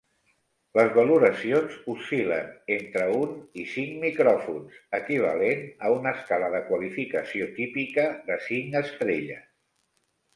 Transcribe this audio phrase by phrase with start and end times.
[0.77, 8.07] Les valoracions oscil·len entre un i cinc micròfons, equivalent a una escala de qualificació típica
[8.31, 9.45] de cinc estrelles.